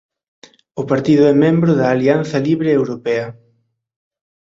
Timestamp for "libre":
2.47-2.69